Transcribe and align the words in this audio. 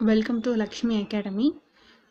Welcome 0.00 0.40
to 0.40 0.54
Lakshmi 0.54 0.94
academy 1.00 1.46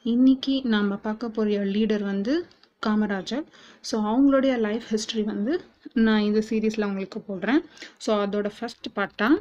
இன்னைக்கு 0.06 0.62
நாம் 0.64 0.88
பார்க்க 1.02 1.28
போகிற 1.30 1.66
லீடர் 1.66 2.04
வந்து 2.04 2.48
காமராஜர். 2.82 3.44
ஸோ 3.84 3.96
அவங்களுடைய 4.04 4.54
லைஃப் 4.58 4.86
ஹிஸ்ட்ரி 4.90 5.24
வந்து 5.24 5.54
நான் 5.94 6.22
இந்த 6.22 6.42
சீரீஸில் 6.50 6.88
உங்களுக்கு 6.88 7.20
போடுறேன். 7.20 7.62
ஸோ 8.06 8.10
அதோட 8.24 8.50
ஃபஸ்ட் 8.56 8.90
பார்ட்டாக 8.94 9.38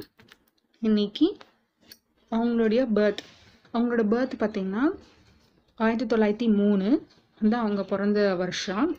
இன்னைக்கு 0.81 1.27
அவங்களுடைய 2.31 2.83
பர்த் 2.93 3.23
அவங்களோட 3.73 4.05
பர்த் 4.13 4.35
பார்த்திங்கன்னா 4.43 4.85
ஆயிரத்தி 5.79 6.15
தொள்ளாயிரத்தி 6.15 6.49
மூணு 6.53 6.87
வந்து 7.41 7.57
அவங்க 7.57 7.83
பிறந்த 7.83 8.35
வருஷம். 8.35 8.97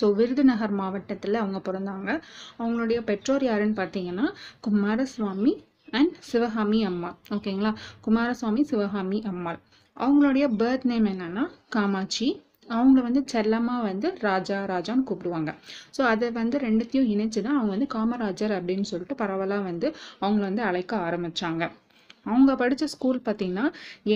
ஸோ 0.00 0.14
விருதுநகர் 0.14 0.70
மாவட்டத்தில் 0.70 1.34
அவங்க 1.34 1.72
பிறந்தாங்க. 1.72 2.10
அவங்களுடைய 2.58 3.00
பெற்றோர் 3.00 3.44
யாருன்னு 3.44 3.80
பார்த்தீங்கன்னா 3.82 4.28
குமாரசுவாமி 4.60 5.54
அண்ட் 5.92 6.14
சிவகாமி 6.30 6.78
அம்மாள். 6.84 7.16
ஓகேங்களா 7.36 7.72
குமாரசுவாமி 8.06 8.62
சிவகாமி 8.62 9.18
அம்மாள். 9.32 9.60
அவங்களுடைய 9.96 10.46
பர்த் 10.60 10.86
நேம் 10.90 11.08
என்னன்னா 11.12 11.44
காமாட்சி. 11.68 12.28
அவங்கள 12.68 13.00
வந்து 13.02 13.20
செல்லமாக 13.26 13.86
வந்து 13.88 14.08
ராஜா 14.20 14.58
ராஜான்னு 14.72 15.06
கூப்பிடுவாங்க. 15.08 15.50
ஸோ 15.96 16.00
அதை 16.12 16.26
வந்து 16.30 16.58
ரெண்டுத்தையும் 16.58 17.10
இணைச்சு 17.14 17.40
தான் 17.42 17.58
அவங்க 17.58 17.72
வந்து 17.76 17.88
காமராஜர் 17.94 18.54
அப்படின்னு 18.58 18.88
சொல்லிட்டு 18.90 19.16
பரவலாக 19.22 19.68
வந்து 19.70 19.88
அவங்கள 20.20 20.42
வந்து 20.50 20.62
அழைக்க 20.62 20.96
ஆரம்பித்தாங்க 21.08 21.64
அவங்க 22.24 22.52
படித்த 22.56 22.86
ஸ்கூல் 22.86 23.18
பார்த்திங்கன்னா 23.26 23.66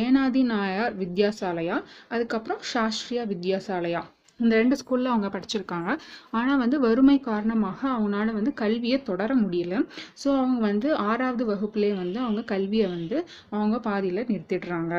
ஏனாதி 0.01 0.43
நாயார் 0.51 0.95
வித்யாசாலையா 1.01 1.77
அதுக்கப்புறம் 2.09 2.61
சாஸ்திரியா 2.73 3.23
வித்யாசாலையா. 3.33 4.03
இந்த 4.41 4.53
ரெண்டு 4.61 4.77
ஸ்கூலில் 4.81 5.13
அவங்க 5.13 5.29
படிச்சிருக்காங்க. 5.35 5.91
ஆனால் 6.39 6.61
வந்து 6.63 6.77
வறுமை 6.87 7.17
காரணமாக 7.29 7.81
அவங்களால 7.93 8.33
வந்து 8.39 8.53
கல்வியை 8.63 8.99
தொடர 9.11 9.31
முடியல. 9.45 9.75
ஸோ 10.23 10.29
அவங்க 10.41 10.61
வந்து 10.71 10.89
ஆறாவது 11.11 11.45
வகுப்புலேயே 11.53 11.95
வந்து 12.03 12.19
அவங்க 12.25 12.43
கல்வியை 12.55 12.89
வந்து 12.97 13.17
அவங்க 13.57 13.79
பாதியில் 13.89 14.29
நிறுத்திடுறாங்க. 14.33 14.95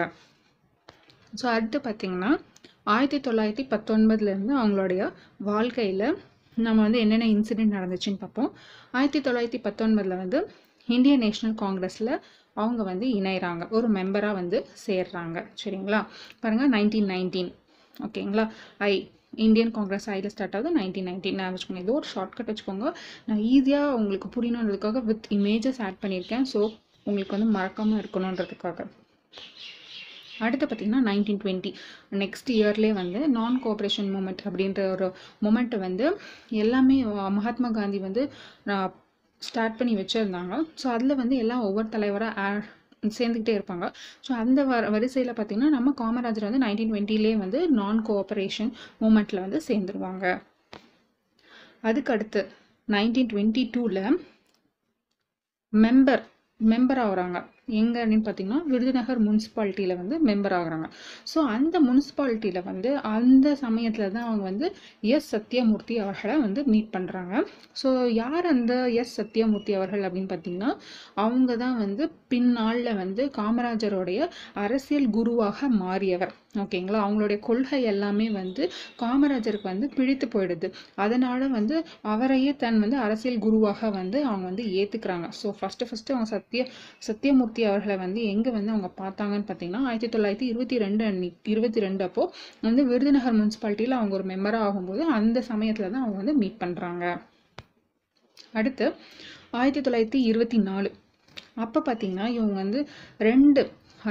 ஸோ 1.39 1.45
அடுத்து 1.55 1.79
பார்த்திங்கன்னா 1.87 2.31
ஆயிரத்தி 2.95 3.19
தொள்ளாயிரத்தி 3.27 3.65
பத்தொன்பதுலேருந்து 3.73 4.53
அவங்களுடைய 4.61 5.01
வாழ்க்கையில் 5.49 6.07
நம்ம 6.65 6.77
வந்து 6.85 6.99
என்னென்ன 7.03 7.25
இன்சிடெண்ட் 7.33 7.75
நடந்துச்சுன்னு 7.77 8.21
பார்ப்போம். 8.23 8.49
ஆயிரத்தி 8.97 9.19
தொள்ளாயிரத்தி 9.25 9.59
பத்தொன்பதில் 9.67 10.21
வந்து 10.23 10.39
இந்தியன் 10.87 11.23
நேஷ்னல் 11.25 11.55
காங்கிரஸில் 11.63 12.13
அவங்க 12.61 12.81
வந்து 12.83 13.07
இணைகிறாங்க 13.17 13.63
ஒரு 13.69 13.87
மெம்பராக 13.97 14.37
வந்து 14.39 14.57
சேர்றாங்க. 14.85 15.37
சரிங்களா? 15.61 15.99
பாருங்கள் 16.41 16.71
நைன்டீன் 16.75 17.11
நைன்டீன் 17.13 17.51
ஓகேங்களா? 18.05 18.45
ஐ 18.89 18.93
இந்தியன் 19.33 19.73
காங்கிரஸ் 19.77 20.07
ஐடியில் 20.15 20.33
ஸ்டார்ட் 20.33 20.55
ஆகுது 20.57 20.69
நைன்டீன் 20.77 21.07
நைன்டீன் 21.09 21.39
நான் 21.41 21.53
வச்சுக்கோங்க. 21.55 21.83
ஏதோ 21.85 21.95
ஒரு 21.99 22.07
ஷார்ட்கட் 22.13 22.49
வச்சுக்கோங்க. 22.51 22.87
நான் 23.29 23.41
ஈஸியாக 23.53 23.95
உங்களுக்கு 23.99 24.29
புரியணுன்றதுக்காக 24.35 25.01
வித் 25.09 25.27
இமேஜஸ் 25.37 25.81
ஆட் 25.87 25.99
பண்ணியிருக்கேன். 26.03 26.45
ஸோ 26.53 26.61
உங்களுக்கு 27.09 27.35
வந்து 27.37 27.49
மறக்காமல் 27.57 27.99
இருக்கணுன்றதுக்காக. 28.03 28.79
அடுத்து 30.45 30.65
பார்த்திங்கன்னா 30.65 31.03
நைன்டீன் 31.09 31.41
டுவெண்ட்டி 31.43 31.69
நெக்ஸ்ட் 32.23 32.49
இயர்லேயே 32.55 32.93
வந்து 33.01 33.19
நான் 33.37 33.55
கோஆப்ரேஷன் 33.63 34.09
மூமெண்ட் 34.15 34.41
அப்படின்ற 34.47 34.81
ஒரு 34.95 35.07
மூமெண்ட்டை 35.45 35.77
வந்து 35.85 36.05
எல்லாமே 36.63 36.97
மகாத்மா 37.37 37.69
காந்தி 37.77 37.99
வந்து 38.07 38.23
ஸ்டார்ட் 39.41 39.79
பண்ணி 39.79 39.93
வச்சுருந்தாங்க. 40.01 40.53
ஸோ 40.81 40.85
அதில் 40.95 41.19
வந்து 41.21 41.35
எல்லாம் 41.43 41.65
ஒவ்வொரு 41.69 41.87
தலைவராக 41.95 42.45
சேர்ந்துக்கிட்டே 43.03 43.55
இருப்பாங்க. 43.57 43.85
ஸோ 44.27 44.31
அந்த 44.33 44.63
வ 44.63 44.89
வரிசையில் 44.89 45.33
பார்த்திங்கன்னா 45.33 45.69
நம்ம 45.69 45.93
காமராஜர் 45.97 46.47
வந்து 46.49 46.63
நைன்டீன் 46.65 46.91
டுவெண்ட்டிலே 46.93 47.37
வந்து 47.37 47.69
நான் 47.69 47.99
கோஆப்ரேஷன் 48.05 48.71
மூமெண்ட்டில் 49.01 49.43
வந்து 49.45 49.61
சேர்ந்துருவாங்க. 49.67 50.25
அதுக்கு 51.81 52.13
அடுத்து 52.13 52.41
நைன்டீன் 52.87 53.29
டுவெண்ட்டி 53.33 53.63
டூவில் 53.73 54.03
மெம்பர் 55.73 56.23
மெம்பர் 56.59 56.97
ஆகிறாங்க 56.97 57.39
எங்கே 57.67 57.99
அப்படின்னு 58.01 58.25
பார்த்தீங்கன்னா 58.27 58.59
விருதுநகர் 58.71 59.19
முனிசிபாலிட்டியில் 59.25 59.97
வந்து 60.01 60.15
மெம்பர் 60.29 60.55
ஆகுறாங்க. 60.57 60.87
ஸோ 61.31 61.39
அந்த 61.55 61.75
முனிசிபாலிட்டியில் 61.79 62.61
வந்து 62.63 62.89
அந்த 63.15 63.55
சமயத்தில் 63.55 64.13
தான் 64.15 64.27
அவங்க 64.27 64.43
வந்து 64.43 64.67
எஸ். 65.15 65.29
சத்யமூர்த்தி 65.35 65.95
அவர்களை 66.03 66.35
வந்து 66.45 66.63
மீட் 66.73 66.93
பண்ணுறாங்க 66.95 67.33
ஸோ 67.81 67.89
யார் 68.13 68.47
அந்த 68.53 68.73
எஸ். 69.01 69.15
சத்யமூர்த்தி 69.19 69.73
அவர்கள் 69.79 70.05
அப்படின்னு 70.07 70.31
பார்த்தீங்கன்னா 70.33 70.71
அவங்க 71.25 71.57
தான் 71.57 71.77
வந்து 71.77 72.03
பின்னாளில் 72.29 72.99
வந்து 73.03 73.23
காமராஜருடைய 73.39 74.21
அரசியல் 74.65 75.09
குருவாக 75.09 75.69
மாறியவர். 75.83 76.33
ஓகேங்களா? 76.63 76.99
அவங்களுடைய 77.05 77.39
கொள்கை 77.47 77.79
எல்லாமே 77.91 78.27
வந்து 78.37 78.63
காமராஜருக்கு 79.01 79.67
வந்து 79.71 79.87
பிடித்து 79.97 80.27
போயிடுது. 80.33 80.67
அதனால் 81.03 81.45
வந்து 81.57 81.75
அவரையே 82.13 82.51
தன் 82.63 82.79
வந்து 82.79 82.97
அரசியல் 83.05 83.39
குருவாக 83.45 83.89
வந்து 83.99 84.19
அவங்க 84.29 84.45
வந்து 84.51 84.65
ஏற்றுக்கிறாங்க 84.81 85.29
ஸோ 85.41 85.49
ஃபஸ்ட்டு 85.59 85.87
ஃபஸ்ட்டு 85.89 86.15
அவங்க 86.15 86.29
சத்ய 86.33 86.63
சத்யமூர்த்தி 87.07 87.63
அவர்களை 87.69 87.97
வந்து 88.05 88.21
எங்கே 88.33 88.53
வந்து 88.57 88.73
அவங்க 88.75 88.91
பார்த்தாங்கன்னு 89.01 89.47
பார்த்தீங்கன்னா 89.49 89.83
ஆயிரத்தி 89.89 90.11
தொள்ளாயிரத்தி 90.15 90.49
இருபத்தி 90.51 90.77
ரெண்டு 90.85 91.05
அன்னி 91.09 91.31
இருபத்தி 91.53 91.79
ரெண்டு 91.79 92.03
அப்போது 92.07 92.31
வந்து 92.67 92.83
விருதுநகர் 92.91 93.39
முனிசிபாலிட்டியில் 93.39 93.97
அவங்க 93.99 94.15
ஒரு 94.19 94.27
மெம்பராக 94.33 94.67
ஆகும்போது 94.67 95.03
அந்த 95.17 95.41
சமயத்தில் 95.51 95.91
தான் 95.91 96.03
அவங்க 96.03 96.17
வந்து 96.23 96.35
மீட் 96.43 96.61
பண்ணுறாங்க 96.63 97.05
அடுத்து 98.53 98.85
ஆயிரத்தி 99.51 99.81
தொள்ளாயிரத்தி 99.85 100.19
இருபத்தி 100.29 100.57
நாலு. 100.69 100.89
அப்போ 101.63 101.79
பார்த்தீங்கன்னா 101.85 102.25
இவங்க 102.27 102.55
வந்து 102.63 102.79
ரெண்டு 103.19 103.61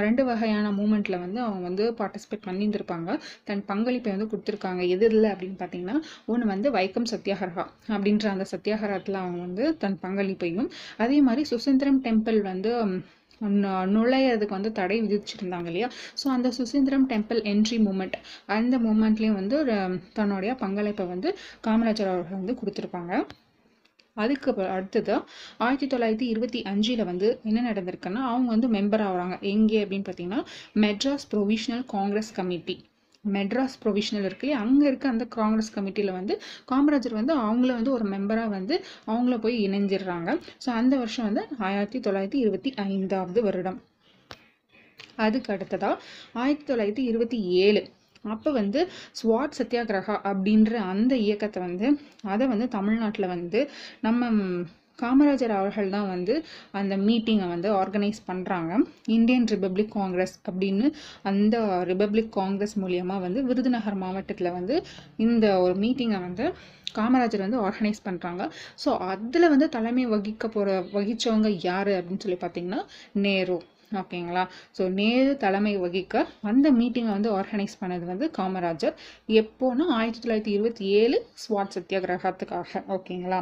ரெண்டு 0.05 0.23
வகையான 0.29 0.71
மூமெண்ட்டில் 0.79 1.19
வந்து 1.23 1.39
அவங்க 1.45 1.63
வந்து 1.69 1.85
பார்ட்டிசிபேட் 1.99 2.45
பண்ணியிருந்திருப்பாங்க. 2.47 3.09
தன் 3.49 3.63
பங்களிப்பை 3.71 4.11
வந்து 4.15 4.29
கொடுத்துருக்காங்க. 4.31 4.81
எது 4.95 5.05
இல்லை 5.13 5.29
அப்படின்னு 5.33 5.59
பார்த்தீங்கன்னா 5.61 5.97
ஒன்று 6.31 6.51
வந்து 6.53 6.69
வைக்கம் 6.77 7.09
சத்தியாகிரகா 7.13 7.65
அப்படின்ற 7.95 8.27
அந்த 8.35 8.47
சத்தியாகிரகத்தில் 8.53 9.21
அவங்க 9.23 9.39
வந்து 9.47 9.65
தன் 9.83 9.99
பங்களிப்பையும் 10.05 10.69
அதே 11.05 11.19
மாதிரி 11.27 11.43
சுசீந்திரம் 11.53 12.01
டெம்பிள் 12.07 12.41
வந்து 12.51 12.73
நுழையிறதுக்கு 13.95 14.55
வந்து 14.57 14.71
தடை 14.77 14.95
விதிச்சிருந்தாங்க 15.03 15.69
இல்லையா? 15.71 15.89
ஸோ 16.21 16.27
அந்த 16.35 16.49
சுசீந்திரம் 16.57 17.05
டெம்பிள் 17.11 17.41
என்ட்ரி 17.51 17.77
மூமெண்ட் 17.87 18.15
அந்த 18.55 18.77
மூமெண்ட்லேயும் 18.85 19.39
வந்து 19.41 19.57
தன்னுடைய 20.19 20.53
பங்களிப்பை 20.63 21.05
வந்து 21.13 21.31
காமராஜர் 21.67 22.13
அவர்கள் 22.13 22.41
வந்து 22.41 22.57
கொடுத்துருப்பாங்க. 22.61 23.13
அதுக்கு 24.23 24.49
அடுத்தது 24.75 25.15
ஆயிரத்தி 25.65 25.87
தொள்ளாயிரத்தி 25.93 26.27
இருபத்தி 26.33 26.61
அஞ்சில் 26.71 27.07
வந்து 27.11 27.29
என்ன 27.49 27.63
நடந்திருக்குன்னா 27.69 28.21
அவங்க 28.31 28.49
வந்து 28.55 28.69
மெம்பர் 28.77 29.05
ஆகிறாங்க. 29.07 29.37
எங்கே 29.53 29.79
அப்படின்னு 29.85 30.07
பார்த்தீங்கன்னா 30.09 30.43
Madras 30.85 31.27
provisional 31.33 31.83
Congress 31.95 32.31
committee 32.39 32.77
Madras 33.25 33.75
provisional 33.83 34.25
இருக்கு. 34.27 34.45
இல்லையா 34.47 34.59
அங்கே 34.65 34.85
இருக்க 34.89 35.05
அந்த 35.13 35.25
காங்கிரஸ் 35.37 35.71
கமிட்டியில் 35.75 36.11
வந்து 36.17 36.33
காமராஜர் 36.71 37.19
வந்து 37.19 37.33
அவங்கள 37.45 37.71
வந்து 37.79 37.91
ஒரு 37.97 38.05
மெம்பராக 38.13 38.53
வந்து 38.57 38.75
அவங்கள 39.11 39.37
போய் 39.45 39.57
இணைஞ்சிடுறாங்க. 39.67 40.29
ஸோ 40.65 40.69
அந்த 40.81 40.93
வருஷம் 41.03 41.27
வந்து 41.29 41.43
ஆயிரத்தி 41.69 41.99
தொள்ளாயிரத்தி 42.05 42.39
இருபத்தி 42.45 42.71
ஐந்தாவது 42.87 43.41
வருடம். 43.47 43.79
அதுக்கு 45.25 45.51
அடுத்ததாக 45.53 46.01
ஆயிரத்தி 46.41 46.65
தொள்ளாயிரத்தி 46.69 47.05
இருபத்தி 47.11 47.37
ஏழு. 47.65 47.81
அப்போ 48.27 48.51
வந்து 48.51 48.81
ஸ்வாட் 49.21 49.57
சத்தியாகிரகா 49.59 50.15
அப்படின்ற 50.29 50.73
அந்த 50.87 51.13
இயக்கத்தை 51.25 51.61
வந்து 51.61 51.87
அதை 52.27 52.47
வந்து 52.47 52.67
தமிழ்நாட்டில் 52.69 53.33
வந்து 53.35 53.61
நம்ம 54.01 54.31
காமராஜர் 54.99 55.51
அவர்கள் 55.51 55.89
தான் 55.89 56.07
வந்து 56.07 56.35
அந்த 56.71 56.93
மீட்டிங்கை 56.97 57.47
வந்து 57.47 57.69
ஆர்கனைஸ் 57.73 58.19
பண்ணுறாங்க 58.27 58.71
இந்தியன் 59.07 59.45
ரிப்பப்ளிக் 59.45 59.91
காங்கிரஸ் 59.97 60.33
அப்படின்னு 60.47 60.85
அந்த 61.23 61.57
ரிப்பப்ளிக் 61.83 62.31
காங்கிரஸ் 62.31 62.75
மூலியமாக 62.83 63.23
வந்து 63.25 63.41
விருதுநகர் 63.43 64.01
மாவட்டத்தில் 64.03 64.55
வந்து 64.55 64.77
இந்த 65.17 65.45
ஒரு 65.59 65.75
மீட்டிங்கை 65.83 66.21
வந்து 66.21 66.47
காமராஜர் 66.95 67.45
வந்து 67.45 67.61
ஆர்கனைஸ் 67.61 68.05
பண்ணுறாங்க 68.05 68.43
ஸோ 68.83 68.89
அதில் 69.07 69.51
வந்து 69.53 69.67
தலைமை 69.69 70.05
வகிக்க 70.13 70.45
போகிற 70.47 70.77
வகித்தவங்க 70.93 71.49
யார் 71.63 71.91
அப்படின்னு 71.97 72.23
சொல்லி 72.25 72.39
பார்த்தீங்கன்னா 72.41 72.81
நேரு. 73.25 73.57
ஓகேங்களா? 73.91 74.47
ஸோ 74.77 74.91
நேரு 74.91 75.37
தலைமை 75.37 75.77
வகிக்க 75.77 76.25
அந்த 76.41 76.71
மீட்டிங்கை 76.71 77.11
வந்து 77.17 77.39
ஆர்கனைஸ் 77.39 77.75
பண்ணது 77.81 78.05
வந்து 78.05 78.31
காமராஜர். 78.37 78.95
எப்போன்னா 79.27 79.85
ஆயிரத்தி 79.99 80.21
தொள்ளாயிரத்தி 80.23 80.47
இருபத்தி 80.47 80.85
ஏழு 80.85 81.27
ஸ்வாட் 81.43 81.75
சத்தியாகிரகத்துக்காக. 81.77 82.83
ஓகேங்களா? 82.87 83.39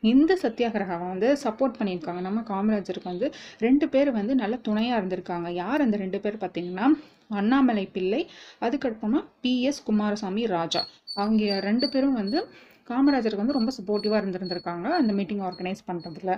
இந்த 0.00 0.38
சத்தியாகிரகம் 0.42 1.08
வந்து 1.08 1.38
சப்போர்ட் 1.44 1.78
பண்ணியிருக்காங்க. 1.78 2.20
நம்ம 2.20 2.40
காமராஜருக்கு 2.40 3.12
வந்து 3.12 3.32
ரெண்டு 3.58 3.88
பேர் 3.88 4.10
வந்து 4.10 4.34
நல்ல 4.34 4.56
துணையாக 4.56 4.98
இருந்திருக்காங்க. 5.00 5.48
யார் 5.52 5.80
அந்த 5.80 5.96
ரெண்டு 5.96 6.20
பேர் 6.20 6.36
பார்த்தீங்கன்னா 6.36 6.88
அண்ணாமலை 7.28 7.86
பிள்ளை 7.86 8.28
அதுக்கப்புறமா 8.60 9.24
பி. 9.40 9.62
எஸ். 9.62 9.82
குமாரசாமி 9.82 10.46
ராஜா. 10.46 10.82
அவங்க 11.14 11.60
ரெண்டு 11.60 11.88
பேரும் 11.88 12.12
வந்து 12.12 12.48
காமராஜருக்கு 12.90 13.36
வந்து 13.36 13.52
ரொம்ப 13.52 13.72
சப்போர்ட்டிவாக 13.78 14.20
இருந்திருந்திருக்காங்க. 14.22 14.86
அந்த 15.00 15.12
மீட்டிங் 15.12 15.40
ஆர்கனைஸ் 15.40 15.82
பண்ணுறதுல 15.86 16.32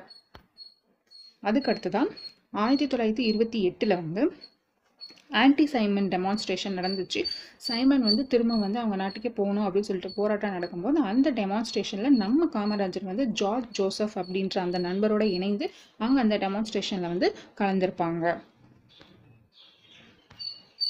அதுக்கடுத்து 1.42 1.88
தான் 1.88 2.10
ஆயிரத்தி 2.50 2.96
தொள்ளாயிரத்தி 2.96 3.26
இருபத்தி 3.26 3.62
எட்டில் 3.62 3.94
வந்து 3.94 4.36
ஆன்டி 5.30 5.66
சைமன் 5.66 6.08
டெமான்ஸ்ட்ரேஷன் 6.08 6.76
நடந்துச்சு. 6.76 7.24
சைமன் 7.56 8.02
வந்து 8.02 8.26
திரும்ப 8.26 8.56
வந்து 8.56 8.78
அவங்க 8.78 8.96
நாட்டுக்கே 8.96 9.30
போகணும் 9.30 9.64
அப்படின்னு 9.64 9.80
சொல்லிட்டு 9.80 10.14
போராட்டம் 10.16 10.50
நடக்கும்போது 10.50 11.00
அந்த 11.00 11.32
டெமான்ஸ்ட்ரேஷனில் 11.32 12.08
நம்ம 12.08 12.46
காமராஜர் 12.52 13.04
வந்து 13.04 13.26
ஜார்ஜ் 13.26 13.70
ஜோசப் 13.70 14.18
அப்படின்ற 14.18 14.58
அந்த 14.58 14.78
நண்பரோட 14.78 15.22
இணைந்து 15.22 15.70
அவங்க 15.98 16.20
அந்த 16.20 16.38
டெமான்ஸ்ட்ரேஷனில் 16.38 17.00
வந்து 17.00 17.36
கலந்துருப்பாங்க. 17.58 18.40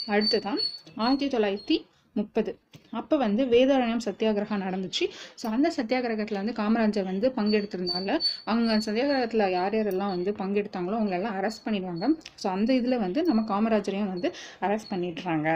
அடுத்ததான் 0.06 0.58
ஆயிரத்தி 0.96 1.38
தொள்ளாயிரத்தி 1.38 1.86
முப்பது. 2.18 2.52
அப்போ 3.00 3.14
வந்து 3.24 3.42
வேதாரண்யம் 3.54 4.04
சத்தியாகிரகம் 4.08 4.64
நடந்துச்சு. 4.66 5.04
ஸோ 5.40 5.46
அந்த 5.54 5.68
சத்தியாகிரகத்தில் 5.78 6.40
வந்து 6.40 6.56
காமராஜர் 6.60 7.10
வந்து 7.12 7.28
பங்கெடுத்திருந்தால 7.38 8.10
அவங்க 8.50 8.78
சத்தியாகிரகத்தில் 8.88 9.52
யார் 9.58 9.76
யாரெல்லாம் 9.78 10.14
வந்து 10.16 10.32
பங்கெடுத்தாங்களோ 10.42 10.98
அவங்களெல்லாம் 11.00 11.38
அரெஸ்ட் 11.40 11.64
பண்ணிடுவாங்க. 11.66 12.08
ஸோ 12.42 12.48
அந்த 12.56 12.72
இதில் 12.80 13.02
வந்து 13.06 13.22
நம்ம 13.30 13.44
காமராஜரையும் 13.54 14.12
வந்து 14.14 14.30
அரெஸ்ட் 14.68 14.92
பண்ணிடுறாங்க. 14.92 15.48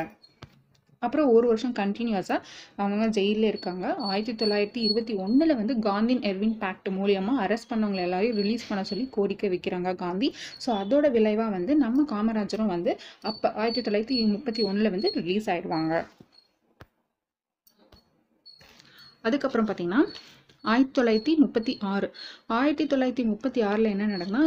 அப்புறம் 1.02 1.28
ஒரு 1.34 1.46
வருஷம் 1.50 1.74
கண்டினியூஸாக 1.78 2.46
அவங்க 2.80 3.04
ஜெயிலில் 3.18 3.48
இருக்காங்க. 3.50 3.84
ஆயிரத்தி 4.08 4.32
தொள்ளாயிரத்தி 4.40 4.80
இருபத்தி 4.86 5.14
ஒன்றில் 5.24 5.54
வந்து 5.60 5.74
காந்தின் 5.86 6.20
எர்வின் 6.30 6.56
பேக்ட் 6.62 6.88
மூலியமாக 6.98 7.42
அரெஸ்ட் 7.44 7.70
பண்ணவங்களை 7.70 8.02
எல்லாரையும் 8.08 8.38
ரிலீஸ் 8.40 8.66
பண்ண 8.68 8.82
சொல்லி 8.90 9.06
கோரிக்கை 9.16 9.50
வைக்கிறாங்க 9.54 9.92
காந்தி. 10.04 10.28
ஸோ 10.64 10.70
அதோட 10.82 11.08
விளைவாக 11.16 11.50
வந்து 11.56 11.74
நம்ம 11.84 12.04
காமராஜரும் 12.14 12.72
வந்து 12.76 12.92
அப்போ 13.30 13.48
ஆயிரத்தி 13.62 13.84
தொள்ளாயிரத்தி 13.86 14.18
முப்பத்தி 14.34 14.62
ஒன்றில் 14.62 14.94
வந்து 14.96 15.10
ரிலீஸ் 15.20 15.48
ஆயிடுவாங்க. 15.50 15.94
அதுக்கப்புறம் 19.22 19.68
பார்த்தீங்கன்னா 19.68 20.02
ஆயிரத்தி 20.64 20.94
தொள்ளாயிரத்தி 20.96 21.36
முப்பத்தி 21.36 21.78
ஆறு. 21.92 22.08
ஆயிரத்தி 22.46 22.84
தொள்ளாயிரத்தி 22.86 23.24
முப்பத்தி 23.24 23.60
ஆறில் 23.60 23.92
என்ன 23.94 24.06
நடக்குன்னா 24.16 24.42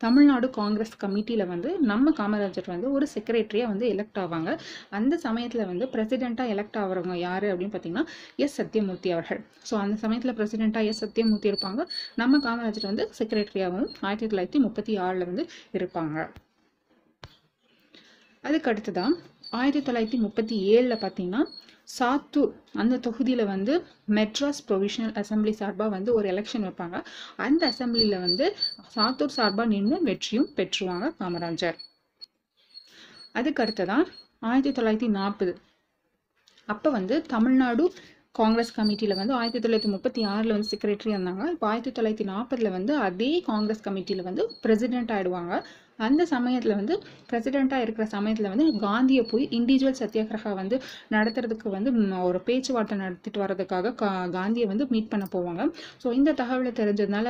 தமிழ்நாடு 0.00 0.50
காங்கிரஸ் 0.50 0.92
கமிட்டியில் 1.02 1.46
வந்து 1.46 1.78
நம்ம 1.90 2.10
காமராஜர் 2.10 2.66
வந்து 2.66 2.92
ஒரு 2.92 3.06
செக்ரட்டரியாக 3.14 3.70
வந்து 3.72 3.86
எலெக்ட் 3.94 4.18
ஆவாங்க. 4.22 4.50
அந்த 4.90 5.16
சமயத்தில் 5.16 5.66
வந்து 5.66 5.86
பிரசிடெண்ட்டாக 5.86 6.52
எலெக்ட் 6.54 6.78
ஆகிறவங்க 6.82 7.16
யார் 7.16 7.44
அப்படின்னு 7.44 7.74
பார்த்தீங்கன்னா 7.74 8.06
எஸ். 8.36 8.56
சத்யமூர்த்தி 8.60 9.10
அவர்கள். 9.10 9.40
ஸோ 9.70 9.74
அந்த 9.74 9.96
சமயத்தில் 9.96 10.34
பிரசிடெண்ட்டாக 10.34 10.84
எஸ். 10.84 11.04
சத்யமூர்த்தி 11.04 11.50
இருப்பாங்க. 11.52 11.84
நம்ம 12.14 12.38
காமராஜர் 12.38 12.90
வந்து 12.90 13.10
செக்ரட்டரியாகவும் 13.18 13.88
ஆயிரத்தி 14.00 14.36
தொள்ளாயிரத்தி 14.36 14.62
முப்பத்தி 14.66 14.96
ஆறில் 14.96 15.28
வந்து 15.30 15.46
இருப்பாங்க. 15.72 16.28
அதுக்கு 18.44 18.70
அடுத்ததான் 18.72 19.14
ஆயிரத்தி 19.50 19.92
தொள்ளாயிரத்தி 19.92 20.18
முப்பத்தி 20.18 20.56
ஏழில் 20.74 21.02
பார்த்தீங்கன்னா 21.04 21.42
சாத்தூர் 21.88 22.52
அந்த 22.82 22.98
தொகுதியில் 23.06 23.44
வந்து 23.44 23.74
மெட்ராஸ் 24.18 24.60
ப்ரொவிஷனல் 24.68 25.14
அசம்பிளி 25.20 25.52
சார்பாக 25.60 25.90
வந்து 25.96 26.10
ஒரு 26.14 26.26
எலெக்ஷன் 26.32 26.64
வைப்பாங்க. 26.66 26.98
அந்த 27.46 27.62
அசம்பிளியில் 27.72 28.24
வந்து 28.26 28.46
சாத்தூர் 28.94 29.36
சார்பாக 29.36 29.68
நின்று 29.74 29.98
வெற்றியும் 30.08 30.48
பெற்றுவாங்க 30.58 31.08
காமராஜர். 31.20 31.78
அதுக்கு 33.32 33.62
அடுத்ததான் 33.64 34.04
ஆயிரத்தி 34.50 34.72
தொள்ளாயிரத்தி 34.78 35.10
நாற்பது. 35.18 35.52
அப்போ 36.68 36.90
வந்து 36.90 37.14
தமிழ்நாடு 37.34 37.84
காங்கிரஸ் 38.40 38.74
கமிட்டியில் 38.76 39.18
வந்து 39.18 39.34
ஆயிரத்தி 39.38 39.60
தொள்ளாயிரத்தி 39.64 39.90
முப்பத்தி 39.94 40.20
ஆறில் 40.34 40.54
வந்து 40.54 40.70
செக்ரட்டரி 40.72 41.10
இருந்தாங்க 41.14 41.44
இப்போ 41.54 41.66
ஆயிரத்தி 41.70 41.92
தொள்ளாயிரத்தி 41.96 42.26
நாற்பதில் 42.30 42.74
வந்து 42.76 42.92
அதே 43.06 43.32
காங்கிரஸ் 43.50 43.84
கமிட்டியில் 43.86 44.26
வந்து 44.28 44.44
பிரசிடென்ட் 44.62 45.12
ஆகிடுவாங்க 45.16 45.54
அந்த 45.98 46.22
சமயத்தில் 46.32 46.76
வந்து 46.78 46.94
பிரசிடெண்ட்டாக 47.30 47.84
இருக்கிற 47.84 48.04
சமயத்தில் 48.14 48.48
வந்து 48.52 48.66
காந்தியை 48.78 49.22
போய் 49.32 49.44
இண்டிவிஜுவல் 49.58 49.98
சத்தியாகிரகா 50.02 50.52
வந்து 50.60 50.76
நடத்துறதுக்கு 51.14 51.68
வந்து 51.76 51.90
ஒரு 52.28 52.40
பேச்சுவார்த்தை 52.48 52.96
நடத்திட்டு 52.98 53.42
வர்றதுக்காக 53.44 53.94
கா 54.02 54.10
காந்தியை 54.38 54.66
வந்து 54.72 54.86
மீட் 54.94 55.10
பண்ண 55.12 55.26
போவாங்க. 55.34 55.64
ஸோ 56.04 56.06
இந்த 56.12 56.32
தகவலை 56.32 56.72
தெரிஞ்சதுனால 56.80 57.28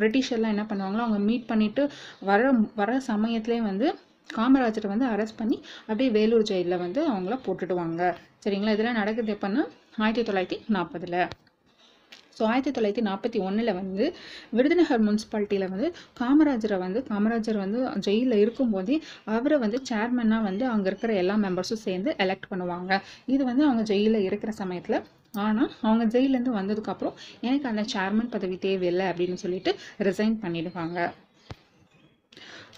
பிரிட்டிஷ் 0.00 0.32
எல்லாம் 0.36 0.54
என்ன 0.56 0.66
பண்ணுவாங்களோ 0.70 1.04
அவங்க 1.06 1.20
மீட் 1.30 1.48
பண்ணிட்டு 1.52 1.84
வர 2.30 2.52
வர 2.82 3.00
சமயத்துலேயே 3.08 3.62
வந்து 3.70 3.88
காமராஜரை 4.34 4.88
வந்து 4.92 5.06
அரெஸ்ட் 5.12 5.40
பண்ணி 5.40 5.56
அப்படியே 5.86 6.10
வேலூர் 6.10 6.48
ஜெயிலில் 6.52 6.82
வந்து 6.84 7.00
அவங்கள 7.10 7.34
போட்டுடுவாங்க. 7.46 8.02
சரிங்களா? 8.44 8.74
இதெல்லாம் 8.76 9.00
நடக்குது 9.00 9.34
எப்போன்னா 9.36 9.64
ஆயிரத்தி 9.98 10.24
தொள்ளாயிரத்தி 10.28 10.58
நாற்பதில் 10.76 11.18
ஸோ 12.38 12.42
ஆயிரத்தி 12.52 12.72
தொள்ளாயிரத்தி 12.76 13.04
நாற்பத்தி 13.08 13.38
ஒன்றில் 13.46 13.72
வந்து 13.78 14.04
விருதுநகர் 14.56 15.04
முனிசிபாலிட்டியில் 15.06 15.66
வந்து 15.74 15.88
காமராஜரை 16.20 16.78
வந்து 16.84 17.00
காமராஜர் 17.10 17.58
வந்து 17.64 17.78
ஜெயிலில் 18.06 18.42
இருக்கும்போதே 18.44 18.96
அவரை 19.36 19.58
வந்து 19.64 19.78
சேர்மனாக 19.90 20.46
வந்து 20.48 20.64
அங்கே 20.72 20.88
இருக்கிற 20.92 21.12
எல்லா 21.22 21.36
மெம்பர்ஸும் 21.44 21.84
சேர்ந்து 21.86 22.12
எலெக்ட் 22.24 22.50
பண்ணுவாங்க. 22.52 22.92
இது 23.34 23.42
வந்து 23.50 23.64
அவங்க 23.68 23.84
ஜெயிலில் 23.92 24.26
இருக்கிற 24.28 24.52
சமயத்தில். 24.62 24.98
ஆனால் 25.44 25.70
அவங்க 25.86 26.04
ஜெயிலேருந்து 26.14 26.52
வந்ததுக்கப்புறம் 26.58 27.16
எனக்கு 27.46 27.66
அந்த 27.70 27.82
சேர்மன் 27.94 28.30
பதவி 28.34 28.58
தேவையில்லை 28.66 29.06
அப்படின்னு 29.12 29.38
சொல்லிட்டு 29.44 29.72
ரிசைன் 30.08 30.36
பண்ணிடுவாங்க. 30.44 30.98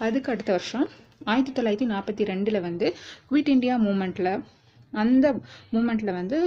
அதுக்கு 0.05 0.31
அடுத்த 0.33 0.51
வருஷம் 0.57 0.87
ஆயிரத்தி 1.31 1.53
தொள்ளாயிரத்தி 1.55 1.87
நாற்பத்தி 1.93 2.23
ரெண்டில் 2.31 2.59
வந்து 2.67 2.87
குவிட் 3.29 3.51
இண்டியா 3.53 3.75
மூமெண்ட்டில் 3.85 4.33
அந்த 5.01 5.25
மூமெண்ட்டில் 5.73 6.17
வந்து 6.19 6.37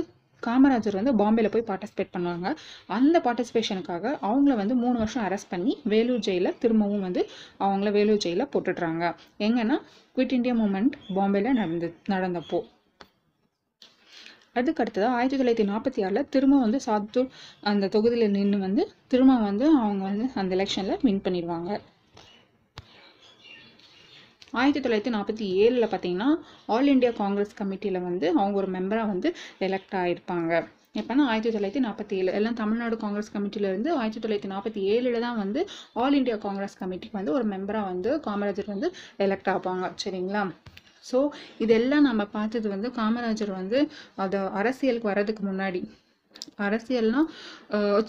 காமராஜர் 0.47 0.99
வந்து 1.01 1.13
பாம்பேல 1.23 1.51
போய் 1.55 1.69
பார்ட்டிசிபேட் 1.71 2.13
பண்ணுவாங்க. 2.17 2.49
அந்த 2.99 3.23
பார்ட்டிசிபேஷனுக்காக 3.27 4.15
அவங்கள 4.29 4.55
வந்து 4.63 4.75
மூணு 4.75 4.97
வருஷம் 4.99 5.25
அரெஸ்ட் 5.29 5.53
பண்ணி 5.55 5.75
வேலூர் 5.93 6.25
ஜெயிலில் 6.29 6.59
திரும்பவும் 6.59 7.01
வந்து 7.01 7.25
அவங்கள 7.61 7.91
வேலூர் 7.99 8.23
ஜெயிலில் 8.27 8.53
போட்டுடுறாங்க. 8.53 9.05
எங்கன்னா 9.39 9.79
குவிட் 10.17 10.37
இந்தியா 10.39 10.55
மூமெண்ட் 10.55 10.95
பாம்பேல 11.17 11.53
நடந்து 11.61 11.91
நடந்தப்போ. 12.11 12.61
அதுக்கு 14.59 14.81
அடுத்ததாக 14.83 15.17
ஆயிரத்தி 15.19 15.37
தொள்ளாயிரத்தி 15.39 15.67
நாற்பத்தி 15.69 16.01
ஆறில் 16.07 16.29
திரும்ப 16.29 16.59
வந்து 16.59 16.79
சாத்தூர் 16.87 17.29
அந்த 17.71 17.89
தொகுதியில் 17.89 18.31
நின்று 18.31 18.59
வந்து 18.59 18.83
திரும்ப 19.13 19.37
வந்து 19.49 19.67
அவங்க 19.79 20.03
வந்து 20.05 20.25
அந்த 20.35 20.57
எலெக்ஷனில் 20.57 21.03
வின் 21.03 21.25
பண்ணிடுவாங்க. 21.25 21.71
ஆயிரத்தி 24.53 24.81
தொள்ளாயிரத்தி 24.81 25.13
நாற்பத்தி 25.15 25.45
ஏழில் 25.63 25.91
பார்த்தீங்கன்னா 25.93 26.31
ஆல் 26.67 26.91
இந்தியா 26.95 27.13
காங்கிரஸ் 27.21 27.59
கமிட்டியில் 27.61 28.01
வந்து 28.01 28.27
அவங்க 28.39 28.57
ஒரு 28.63 28.69
மெம்பராக 28.77 29.07
வந்து 29.07 29.29
எலெக்ட் 29.61 29.97
ஆகிருப்பாங்க 30.01 30.53
எப்போனா 31.01 31.27
ஆயிரத்தி 31.27 31.53
தொள்ளாயிரத்தி 31.55 31.83
நாற்பத்தி 31.85 32.15
ஏழு 32.21 32.31
எல்லாம் 32.39 32.59
தமிழ்நாடு 32.61 32.97
காங்கிரஸ் 32.97 33.33
கமிட்டியிலேருந்து 33.35 33.91
ஆயிரத்தி 34.01 34.23
தொள்ளாயிரத்தி 34.25 34.51
நாற்பத்தி 34.53 34.81
ஏழில் 34.95 35.25
தான் 35.27 35.39
வந்து 35.39 35.61
ஆல் 35.95 36.17
இந்தியா 36.19 36.37
காங்கிரஸ் 36.37 36.79
கமிட்டிக்கு 36.81 37.19
வந்து 37.21 37.33
ஒரு 37.33 37.47
மெம்பராக 37.55 37.91
வந்து 37.93 38.11
காமராஜர் 38.27 38.73
வந்து 38.75 38.91
எலெக்ட் 39.19 39.51
ஆவாங்க. 39.55 39.89
சரிங்களா? 40.05 40.43
ஸோ 41.11 41.19
இதெல்லாம் 41.59 42.07
நம்ம 42.09 42.25
பார்த்தது 42.37 42.69
வந்து 42.69 42.91
காமராஜர் 42.99 43.53
வந்து 43.61 43.79
அது 44.17 44.39
அரசியலுக்கு 44.61 45.11
வர்றதுக்கு 45.13 45.45
முன்னாடி. 45.51 45.81
அரசியல்னா 46.67 47.21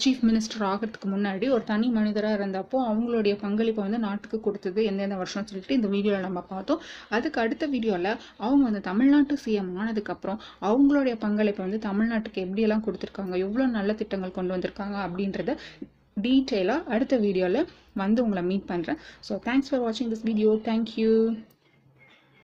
சீஃப் 0.02 0.22
மினிஸ்டர் 0.28 0.64
ஆகிறதுக்கு 0.70 1.08
முன்னாடி 1.14 1.46
ஒரு 1.50 1.64
தனி 1.70 1.86
மனிதராக 1.88 2.38
இருந்தப்போ 2.38 2.78
அவங்களுடைய 2.90 3.34
பங்களிப்பை 3.44 3.82
வந்து 3.86 4.00
நாட்டுக்கு 4.06 4.38
கொடுத்தது 4.40 4.80
எந்தெந்த 4.90 5.16
வருஷம்னு 5.22 5.48
சொல்லிட்டு 5.50 5.78
இந்த 5.78 5.88
வீடியோவில் 5.94 6.26
நம்ம 6.28 6.40
பார்த்தோம். 6.50 6.80
அதுக்கு 7.10 7.40
அடுத்த 7.44 7.64
வீடியோவில் 7.74 8.10
அவங்க 8.44 8.62
வந்து 8.64 8.82
தமிழ்நாட்டு 8.90 9.36
சிஎம் 9.44 9.72
ஆனதுக்கப்புறம் 9.80 10.40
அவங்களுடைய 10.60 11.16
பங்களிப்பை 11.24 11.62
வந்து 11.64 11.80
தமிழ்நாட்டுக்கு 11.88 12.44
எப்படியெல்லாம் 12.46 12.84
கொடுத்துருக்காங்க 12.86 13.36
எவ்வளோ 13.46 13.66
நல்ல 13.78 13.92
திட்டங்கள் 14.02 14.36
கொண்டு 14.38 14.54
வந்திருக்காங்க 14.56 14.98
அப்படின்றத 15.06 15.54
டீட்டெயிலாக 16.16 16.90
அடுத்த 16.94 17.14
வீடியோவில் 17.18 17.68
வந்து 17.96 18.22
உங்களை 18.24 18.42
மீட் 18.42 18.70
பண்ணுறேன் 18.70 19.00
ஸோ 19.28 19.34
தேங்க்ஸ் 19.48 19.70
ஃபார் 19.70 19.84
வாட்சிங் 19.86 20.12
திஸ் 20.12 20.26
வீடியோ 20.30 20.52
தேங்க்யூ 20.64 21.12